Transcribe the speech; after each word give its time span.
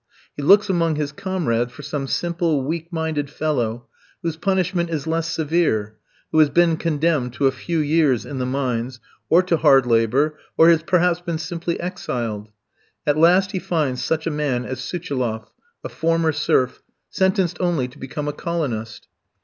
He 0.35 0.41
looks 0.41 0.67
among 0.67 0.95
his 0.95 1.11
comrades 1.11 1.71
for 1.71 1.83
some 1.83 2.07
simple, 2.07 2.63
weak 2.65 2.91
minded 2.91 3.29
fellow, 3.29 3.85
whose 4.23 4.35
punishment 4.35 4.89
is 4.89 5.05
less 5.05 5.27
severe, 5.29 5.95
who 6.31 6.39
has 6.39 6.49
been 6.49 6.77
condemned 6.77 7.33
to 7.33 7.45
a 7.45 7.51
few 7.51 7.77
years 7.77 8.25
in 8.25 8.39
the 8.39 8.47
mines, 8.47 8.99
or 9.29 9.43
to 9.43 9.57
hard 9.57 9.85
labour, 9.85 10.39
or 10.57 10.69
has 10.69 10.81
perhaps 10.81 11.21
been 11.21 11.37
simply 11.37 11.79
exiled. 11.79 12.49
At 13.05 13.15
last 13.19 13.51
he 13.51 13.59
finds 13.59 14.03
such 14.03 14.25
a 14.25 14.31
man 14.31 14.65
as 14.65 14.79
Suchiloff, 14.79 15.51
a 15.83 15.89
former 15.89 16.31
serf, 16.31 16.81
sentenced 17.11 17.57
only 17.61 17.87
to 17.87 17.99
become 17.99 18.27
a 18.27 18.33
colonist. 18.33 19.07